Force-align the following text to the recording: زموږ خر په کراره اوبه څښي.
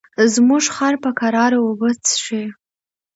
زموږ 0.33 0.63
خر 0.75 0.93
په 1.03 1.09
کراره 1.19 1.57
اوبه 1.63 1.89
څښي. 2.05 2.43